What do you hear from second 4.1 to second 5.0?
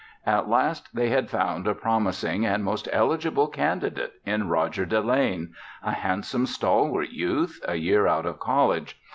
in Roger